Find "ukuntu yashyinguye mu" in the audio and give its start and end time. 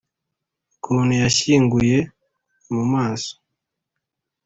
0.75-2.83